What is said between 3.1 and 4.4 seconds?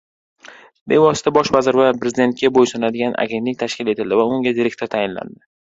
agentlik tashkil etildi va